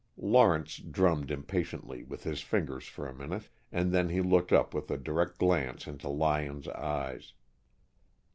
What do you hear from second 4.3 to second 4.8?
up